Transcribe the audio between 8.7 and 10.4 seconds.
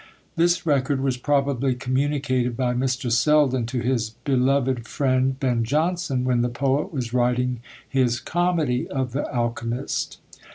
of the Alchymist.